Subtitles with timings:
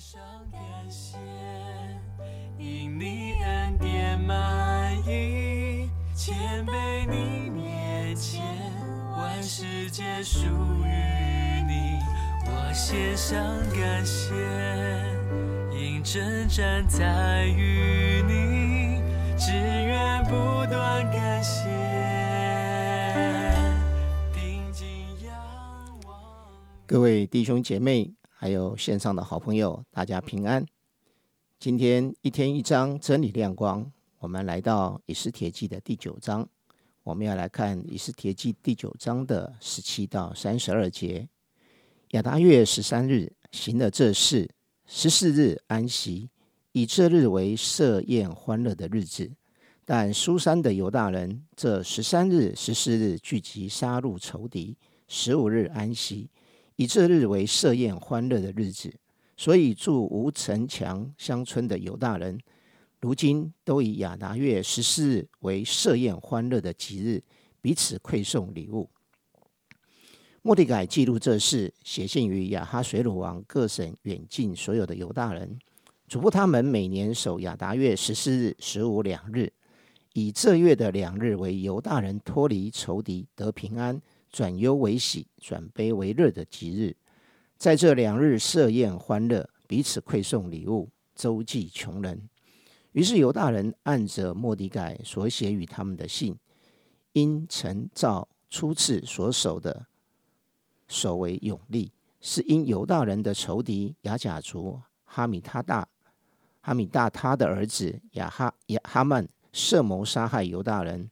[0.00, 0.18] 上
[0.50, 0.60] 感
[0.90, 1.18] 谢，
[2.56, 8.42] 因你恩典满溢，谦卑你面前，
[9.12, 11.98] 万事皆属于你。
[12.46, 13.36] 我献上
[13.78, 14.32] 感谢，
[15.78, 19.02] 因征战在于你，
[19.36, 20.30] 只愿不
[20.70, 21.68] 断感谢。
[26.86, 30.64] 各位弟兄姐妹，还有线上的好朋友，大家平安。
[31.58, 36.48] 今天一天一章真理亮光，我们来到以斯帖记的第九章，
[37.02, 41.28] 我们要来看以斯帖记第九章的十七到三十二节。
[42.12, 44.48] 亚达月十三日行了这事，
[44.86, 46.30] 十四日安息，
[46.72, 49.30] 以这日为设宴欢乐的日子。
[49.84, 54.78] 但苏珊的犹大人，这十三日、十四日聚集杀戮仇敌，
[55.08, 56.30] 十五日安息。
[56.80, 58.90] 以这日为设宴欢乐的日子，
[59.36, 62.40] 所以住无城墙乡村的犹大人，
[63.02, 67.22] 如今都以亚达月十四日为设宴欢乐的吉日，
[67.60, 68.88] 彼此馈送礼物。
[70.40, 75.58] 莫迪改记录这事，写信于亚哈水鲁王各省远近所有的犹大人，
[76.08, 79.52] 嘱咐他们每年守亚达月十四日、十五两日，
[80.14, 84.00] 以这月的两日为犹大人脱离仇敌得平安。
[84.30, 86.96] 转忧为喜，转悲为乐的吉日，
[87.56, 92.28] 在这两日设宴欢乐，彼此馈送礼物，周济穷人。
[92.92, 96.36] 于是犹大人按着莫迪改所写与他们的信，
[97.12, 99.86] 因曾照初次所守的
[100.88, 105.88] 守为永立，是因犹大人的仇敌雅甲族哈米他大
[106.60, 111.10] 哈米大他的儿子亚哈亚哈曼设谋杀害犹大人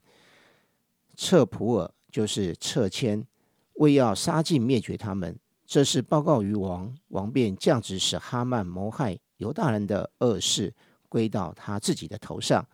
[1.16, 1.92] 彻普尔。
[2.10, 3.26] 就是撤迁，
[3.74, 5.38] 为要杀尽灭绝他们。
[5.66, 10.74] 这是报告于王，王便降旨使哈曼谋害犹大人的恶事
[11.08, 12.66] 归到他自己的头上，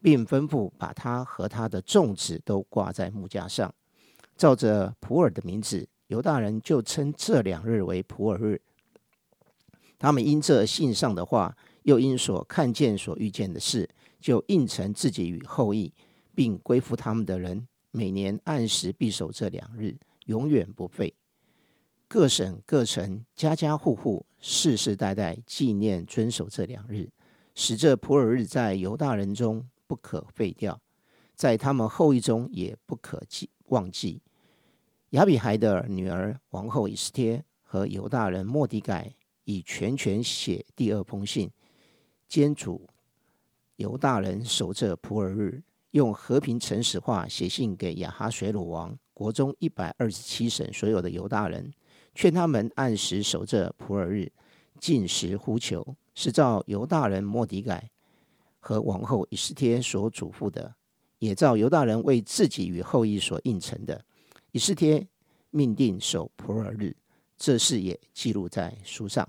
[0.00, 3.72] 并吩咐把他和他的众子都挂在木架上。
[4.36, 8.62] 照着普尔的名字，犹大人就称这两日为普尔日。
[9.98, 13.86] 他们因这信上的话，又因所看见、所遇见的事，
[14.18, 15.92] 就应承自己与后裔，
[16.34, 17.68] 并归附他们的人。
[17.90, 21.12] 每年按时必守这两日，永远不废。
[22.06, 27.08] 各省各城家家户户世世代代纪念遵守这两日，
[27.54, 30.80] 使这普尔日在犹大人中不可废掉，
[31.34, 34.20] 在他们后裔中也不可记忘记。
[35.10, 39.12] 亚比孩的女儿王后以斯帖和犹大人莫迪改
[39.44, 41.50] 以全权写第二封信，
[42.28, 42.88] 兼主
[43.76, 45.62] 犹大人守这普尔日。
[45.92, 51.72] 用和平诚实话写信给亚哈水鲁王国中一百二十七省所有的犹大人，
[52.14, 54.30] 劝他们按时守着普尔日，
[54.78, 57.90] 进食呼求，是照犹大人莫迪改
[58.60, 60.74] 和王后以斯帖所嘱咐的，
[61.18, 64.04] 也照犹大人为自己与后裔所应承的。
[64.52, 65.06] 以斯帖
[65.50, 66.96] 命定守普尔日，
[67.36, 69.28] 这事也记录在书上。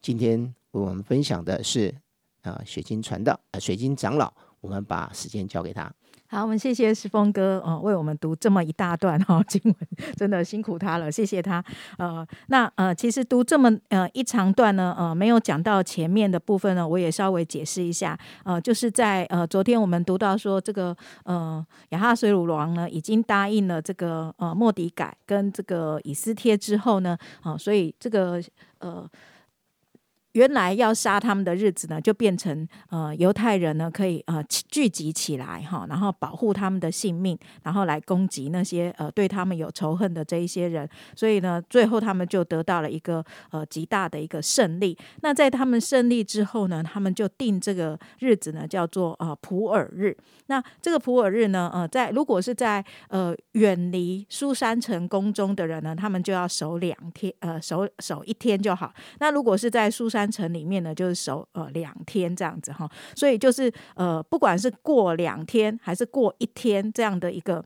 [0.00, 1.94] 今天为我们分享的是
[2.42, 4.34] 啊，水晶传道啊，水晶长老。
[4.62, 5.92] 我们把时间交给他。
[6.28, 9.76] 好，我们谢谢石峰哥哦，为我们读这么一大段哈经文，
[10.16, 11.62] 真的辛苦他了，谢谢他。
[11.98, 18.18] 呃，那呃，其实读这么呃一长段呢，呃，没有讲到前面的部分呢，我也稍微解释一下。
[18.44, 28.42] 呃，就是在呃昨天我们读到说，这个呃亚哈水鲁王呢，已经答应了这个呃莫迪改跟这个以斯帖之后呢，啊，所以这个
[28.78, 29.06] 呃。
[30.32, 40.88] 原来要杀他们的日子呢，就变成呃犹太人呢可以呃聚集起来哈，然后保护他们的性命，然后来攻击那些呃对他们有仇恨的这一些人。
[41.14, 44.96] 所以呢，最后他们就得到了一个呃极大的一个胜利。
[45.20, 50.16] 那在他们胜利之后呢，他们就定这个日子呢叫做呃普尔日。
[50.46, 58.92] 那这个普尔日呢，呃，在如果是在呃远离苏山城宫中的人呢，他们就要守两天，呃守守一天就好。
[59.18, 67.64] 那如果是在苏山城里面呢，就是守呃两天这样子哈，所以就是呃，不管是过两天还是过一天这样的一个。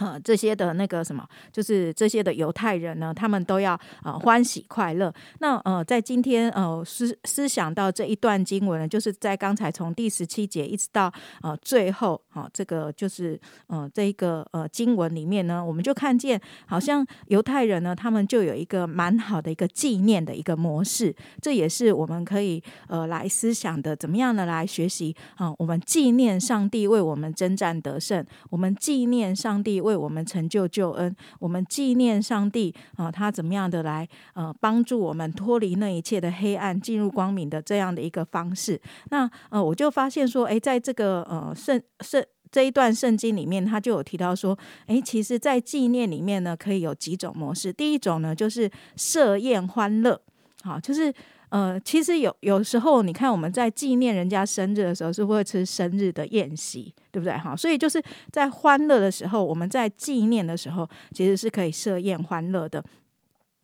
[0.00, 5.12] 呃，这些的那个什么，就是这些的犹太人呢，他们都要呃欢喜快乐。
[5.40, 11.12] 那呃，在今天呃思思想到这一段经文呢，就是在刚才从第十七节一直到
[11.42, 25.54] 呃最后，好，这个就是呃这一个呃经文里面呢，我们就看见好像犹太人呢，他们就有一个蛮好的一个纪念的一个模式，这也是我们可以呃来思想的，怎么样的来学习啊？
[25.58, 38.80] 我们纪念上帝为我们征战得胜，我们纪念上帝为为我们成就救恩，我们纪念上帝啊，他怎么样的来呃帮助我们脱离那一切的黑暗，进入光明的这样的一个方式。
[39.10, 47.72] 那呃，我就发现说，诶，在这个呃圣圣这一段圣经里面，他就有提到说，诶，其实，在纪念里面呢，可以有几种模式。
[47.72, 50.20] 第一种呢，就是设宴欢乐，
[50.62, 51.12] 好，就是
[51.50, 57.36] 呃，其实有有时候，你看我们在纪念人家生日的时候，是会吃生日的宴席，对不对？
[57.36, 58.02] 哈，所以就是
[58.32, 62.82] 在欢乐的时候，我们在纪念的时候，其实是可以设宴欢乐的。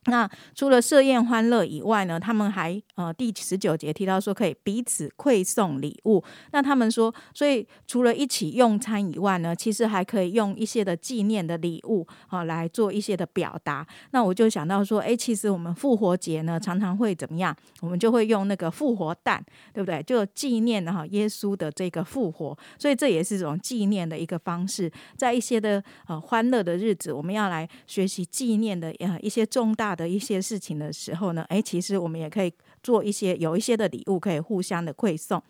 [0.06, 6.22] 那除了设宴欢乐以外呢，他们还呃第十九节提到说可以彼此馈送礼物。
[6.52, 13.84] 那他们说，所以除了一起用餐以外呢，其实还可以用一些的纪念的礼物啊来做一些的表达。
[14.12, 17.56] 那我就想到说，哎，其实我们复活节呢常常会怎么样？
[17.80, 20.00] 我们就会用那个复活蛋，对不对？
[20.04, 22.56] 就纪念哈耶稣的这个复活。
[22.78, 24.88] 所以这也是一种纪念的一个方式。
[25.16, 29.95] 在一些的呃欢乐的日子，我们要来学习纪念的呃一些重大。
[29.96, 32.52] 的一些事情的时候呢，诶，其实我们也可以
[32.82, 35.42] 做一些有一些的礼物，可以互相的馈送。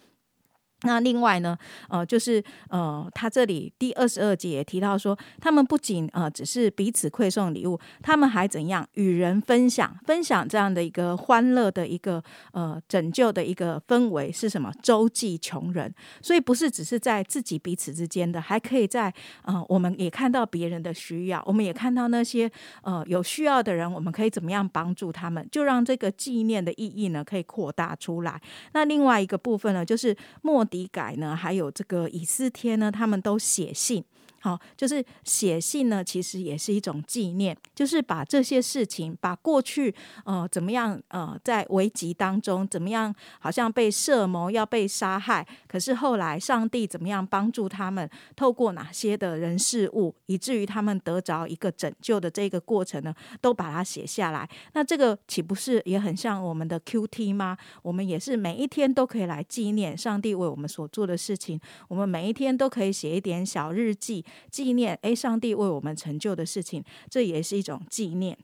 [0.87, 12.23] 那另外呢，呃，就是呃，他这里第二十二节也提到说，他们不仅呃只是彼此馈送礼物，他们还怎样与人分享，分享这样的一个欢乐的一个
[12.53, 14.73] 呃拯救的一个氛围是什么？
[14.81, 15.93] 周济穷人，
[16.23, 19.12] 所以不是只是在自己彼此之间的，还可以在
[19.43, 22.49] 呃，我们也看到别人的需要，我们也看到那些
[22.83, 25.44] 呃有需要的人，我们可以怎么样帮助他们？
[25.50, 28.41] 就让这个纪念的意义呢可以扩大出来。
[28.73, 30.75] 那另外一个部分呢，就是莫迪。
[30.76, 34.05] 底改呢，还有这个以斯帖呢，他们都写信。
[34.46, 39.93] 好，就是写信呢，其实也是一种纪念，就是把这些事情，把过去
[40.25, 54.49] 呃怎么样呃在危急当中怎么样，好像被设谋要被杀害，可是后来上帝怎么样帮助他们，透过哪些的人事物，以至于他们得着一个拯救的这个过程呢，都把它写下来。
[54.75, 57.58] 那这个岂不是也很像我们的 Q T 吗？
[57.82, 64.25] 我们也是每一天都可以来纪念上帝为我们所做的事情，我们每一天都可以写一点小日记。
[64.50, 68.38] 纪念诶，上帝为我们成就的事情，这也是一种纪念。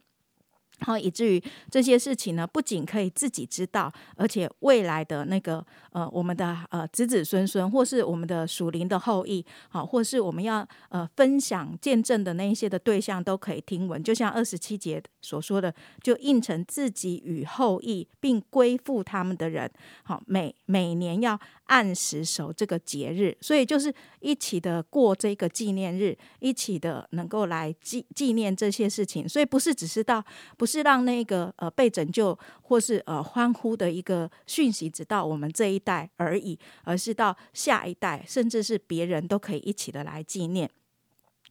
[0.82, 14.02] 好，以至于这些事情呢，不仅可以自己知道，而且未来的那个呃，我们的呃子子孙孙，或是我们的属灵的后裔，好，或是我们要呃分享见证的那一些的对象，都可以听闻。
[14.02, 19.70] 就像二十七节所说的，就应承自己与后裔，并归附他们的人，
[20.02, 29.28] 好，每每年要按时守这个节日，所以就是一起的过这个纪念日，一起的能够来纪纪念这些事情。
[29.28, 30.24] 所以不是只是到
[30.56, 30.71] 不是。
[30.72, 40.70] 是让那个呃被拯救或是呃欢呼的一个讯息，直到我们这一代而已，而是到下一代，甚至是别人都可以一起的来纪念。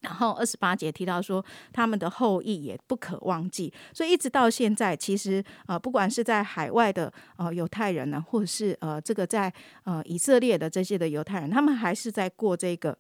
[0.02, 9.54] 然后二十八节提到说，他们的后裔也不可忘记，所以一直到现在，其实呃不管是在海外的呃犹太人呢，或者是呃这个在
[9.84, 12.98] 呃以色列的这些的犹太人，他们还是在过这个。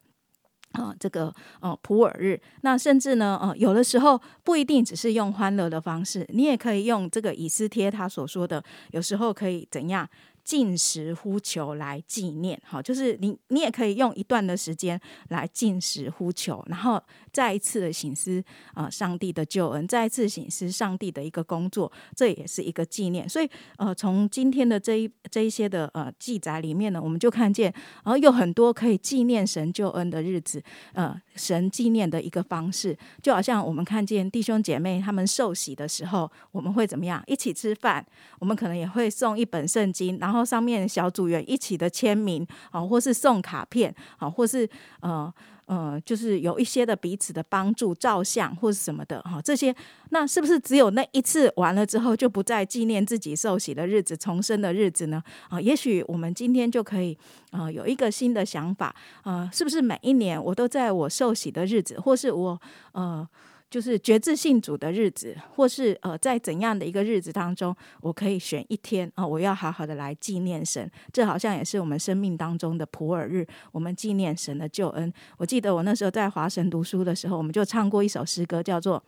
[0.73, 10.07] 啊，这个呃普洱日，那甚至呢，呃，有的时候不一定只是用欢乐的方式，你也可以用这个以斯帖他所说的，有时候可以怎样？
[10.43, 14.99] 进食呼求来纪念，好，就是你你也可以用一段的时间
[15.29, 17.01] 来进食呼求，然后
[17.31, 18.43] 再一次的醒思
[18.73, 23.29] 啊，上帝的救恩，再一次醒思上帝的一个工作，这也是一个纪念。
[23.29, 27.71] 所以呃，从今天的这一这一些的呃记载里面呢，我们就看见，
[28.03, 30.61] 然后有很多可以纪念神救恩的日子，
[30.93, 37.23] 呃，神纪念的一个方式，就好像我们看见弟兄姐妹他们受洗的时候，我们会怎么样？
[37.27, 38.05] 一起吃饭，
[38.39, 40.30] 我们可能也会送一本圣经，然后。
[40.31, 44.67] 然后上面小组员一起的签名啊，或是送卡片啊，或是
[45.01, 45.31] 呃
[45.65, 49.75] 呃，就是有一些的彼此的帮助，照相或是什么的哈，这些
[50.11, 55.21] 那是不是只有那一次完了之后就不再纪念自己受洗的日子、重生的日子呢？
[55.49, 57.17] 啊，也许我们今天就可以
[57.51, 62.61] 啊有一个新的想法啊，是不是每一年我都在我受洗的日子，或是我
[62.93, 63.27] 呃。
[63.71, 70.91] 就是觉志信主的日子，或是呃，在怎样的一个日子当中，我可以选一天啊，我要好好的来纪念神。
[71.13, 75.11] 这好像也是我们生命当中的普尔日，我们纪念神的救恩。
[75.37, 79.01] 我记得我那时候在华神读书的时候，我们就唱过一首诗歌，叫做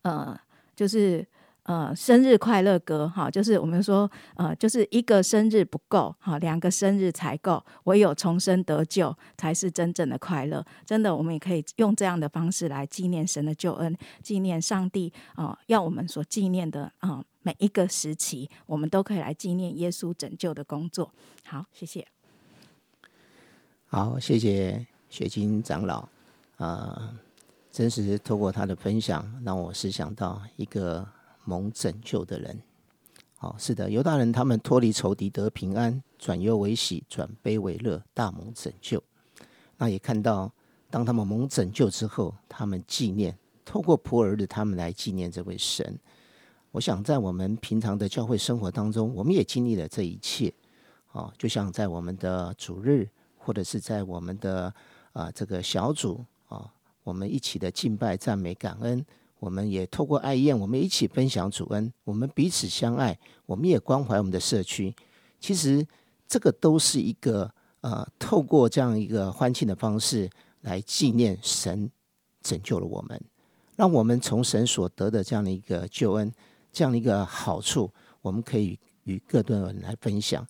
[0.00, 0.36] 呃，
[0.74, 1.24] 就是。
[1.66, 10.64] 呃，生日快乐歌哈，就是我们说，呃，就是一个生日不够哈，两个生日才够，唯有重生得救才是真正的快乐。
[10.84, 21.12] 真的，我们也可以用这样的方式来纪念神的救恩，纪念上帝啊，要我们所纪念的啊，每一个时期，我们都可以来纪念耶稣拯救的工作。
[21.44, 22.06] 好，谢谢。
[23.86, 26.08] 好，谢谢雪晶长老
[26.58, 27.12] 啊。
[27.72, 31.06] 真实透过他的分享，让我思想到一个
[31.46, 32.60] 蒙拯救的人。
[33.38, 39.02] 好，是的，犹大人他们脱离仇敌得平安，转忧为喜，转悲为乐，大蒙拯救。
[39.78, 40.52] 那也看到，
[40.90, 45.98] 当他们蒙拯救之后，他们纪念，透过普儿的他们来纪念这位神。
[46.72, 50.52] 我想在我们平常的教会生活当中，我们也经历了这一切。
[51.12, 54.72] 哦，就像在我们的主日，或者是在我们的
[55.12, 56.70] 啊这个小组啊，
[57.02, 59.04] 我们一起的敬拜、赞美、感恩，
[59.38, 64.94] 我们也透过爱宴，我们一起分享主恩，我们彼此相爱，我们也关怀我们的社区。
[65.38, 65.86] 其实
[66.26, 67.50] 这个都是一个
[67.82, 70.28] 呃，透过这样一个欢庆的方式
[70.62, 71.90] 来纪念神
[72.42, 73.20] 拯救了我们，
[73.76, 76.32] 让我们从神所得的这样的一个救恩，
[76.72, 77.90] 这样的一个好处，
[78.22, 80.44] 我们可以与各段人来分享。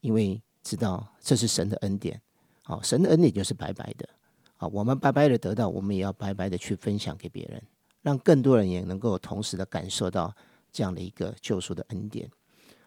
[0.00, 2.20] 因为知道这是神的恩典，
[2.62, 4.08] 好，神的恩典就是白白的，
[4.56, 7.62] 好，我们白白的得到，我们也要白白的去分享给别人，
[8.02, 10.34] 让更多人也能够同时的感受到
[10.72, 12.30] 这样的一个救赎的恩典，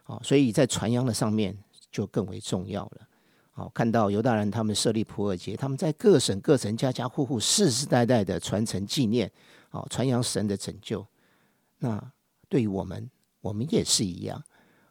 [0.04, 1.58] 好，所以在传扬的上面
[1.92, 3.08] 就更为重要了，
[3.52, 9.32] 好，看到犹大人他们设立普尔节，他们在各省各城家家户户世世代代的传承纪念，
[9.70, 11.06] 好，传扬神的拯救，
[11.80, 12.12] 那
[12.50, 13.10] 对于我们，
[13.42, 14.44] 我们也是一样，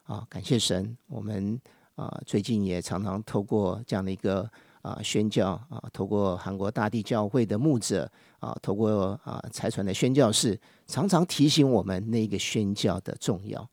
[0.03, 1.59] 啊，感谢神，我们。
[1.95, 4.51] 啊，最近也常常透过这样的一个
[4.83, 8.09] 啊宣教啊，透过韩国大地教会的牧者
[8.39, 13.67] 啊，透过啊财传的宣教士，常常提醒我们那个宣教的重要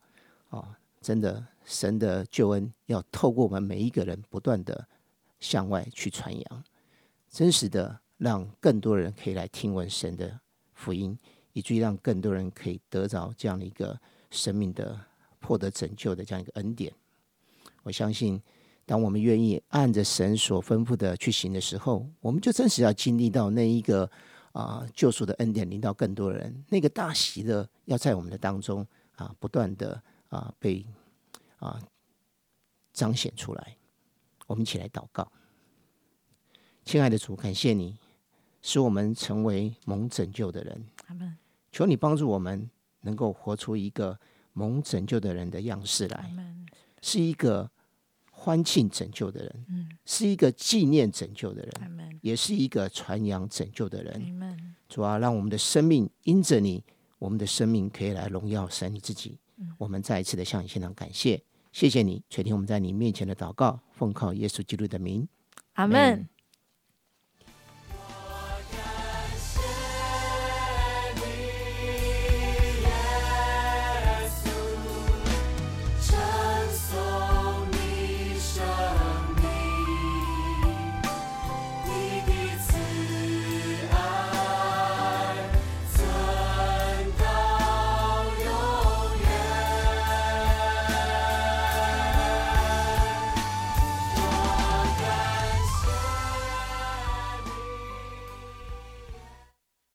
[0.49, 0.77] 啊！
[1.01, 4.87] 真的，神的救恩要透过我们每一个人不断的
[5.39, 6.63] 向外去传扬，
[7.29, 10.39] 真实的让更多人可以来听闻神的
[10.73, 11.17] 福音，
[11.53, 13.99] 以至于让更多人可以得着这样的一个
[14.29, 14.97] 生命的
[15.41, 16.93] 获得拯救的这样一个恩典。
[17.83, 18.39] 我相信，
[18.91, 24.11] 当我们愿意按着神所吩咐的去行的时候，我们就真实要经历到那一个
[24.51, 30.85] 啊救赎的恩典领到更多人，那个大喜乐要在我们的当中啊不断的啊被
[31.59, 31.79] 啊
[32.91, 33.77] 彰显出来。
[34.45, 35.31] 我们一起来祷告，
[36.83, 37.97] 亲爱的主，感谢你
[38.61, 40.85] 使我们成为蒙拯救的人。
[41.71, 42.69] 求你帮助我们
[43.03, 44.19] 能够活出一个
[44.51, 46.29] 蒙拯救的人的样式来。
[47.01, 47.71] 是一个
[48.43, 54.19] 欢庆拯救的人，嗯，是一个纪念拯救的人，也是一个传扬拯救的人。
[54.89, 56.83] 主啊，让我们的生命因着你，
[57.19, 59.37] 我们的生命可以来荣耀神你自己。
[59.77, 61.39] 我们再一次的向你献上感谢，
[61.71, 65.27] 谢谢你垂听我们在你面前的祷告，奉靠耶稣基督的名，
[65.73, 66.27] 阿门。